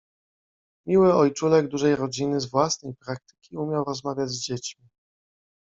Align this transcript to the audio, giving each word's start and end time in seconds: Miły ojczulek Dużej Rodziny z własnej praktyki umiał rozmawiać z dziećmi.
Miły 0.87 1.13
ojczulek 1.13 1.67
Dużej 1.67 1.95
Rodziny 1.95 2.39
z 2.39 2.51
własnej 2.51 2.93
praktyki 2.95 3.57
umiał 3.57 3.83
rozmawiać 3.83 4.29
z 4.29 4.39
dziećmi. 4.45 4.85